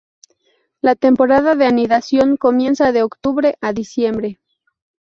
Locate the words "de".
1.53-1.67, 2.91-3.03